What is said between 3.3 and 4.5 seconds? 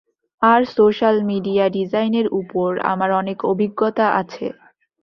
অভিজ্ঞতা আছে।